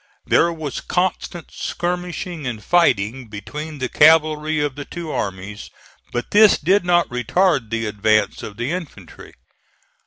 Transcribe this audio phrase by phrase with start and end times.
[0.25, 5.69] There was constant skirmishing and fighting between the cavalry of the two armies,
[6.11, 9.35] but this did not retard the advance of the infantry.